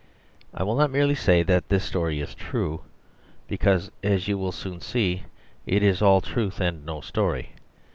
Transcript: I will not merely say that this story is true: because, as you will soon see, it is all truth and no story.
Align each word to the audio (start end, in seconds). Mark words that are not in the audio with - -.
I 0.51 0.63
will 0.63 0.73
not 0.75 0.89
merely 0.89 1.13
say 1.13 1.43
that 1.43 1.69
this 1.69 1.83
story 1.83 2.21
is 2.21 2.33
true: 2.33 2.81
because, 3.47 3.91
as 4.03 4.27
you 4.27 4.35
will 4.35 4.51
soon 4.51 4.81
see, 4.81 5.25
it 5.67 5.83
is 5.83 6.01
all 6.01 6.21
truth 6.21 6.59
and 6.59 6.83
no 6.83 7.01
story. 7.01 7.51